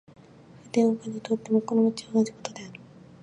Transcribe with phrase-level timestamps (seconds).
[0.73, 2.81] 筆を執とっても心持は同じ事である。